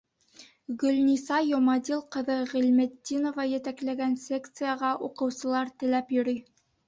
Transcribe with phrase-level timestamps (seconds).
[0.83, 6.43] Гөлниса Йомадил ҡыҙы Ғилметдинова етәкләгән секцияға уҡыусылар теләп йөрөй.